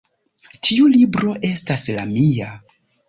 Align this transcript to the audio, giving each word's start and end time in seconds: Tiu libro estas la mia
Tiu 0.67 0.87
libro 0.95 1.35
estas 1.51 1.85
la 1.99 2.07
mia 2.15 2.49